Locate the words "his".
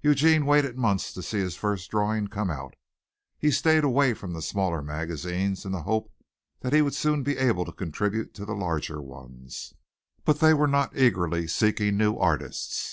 1.40-1.54